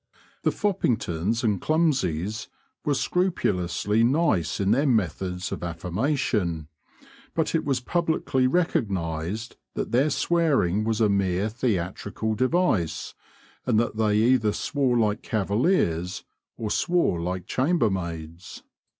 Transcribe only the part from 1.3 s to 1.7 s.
and